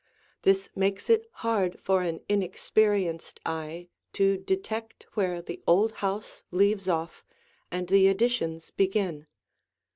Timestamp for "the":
5.43-5.61, 7.87-8.07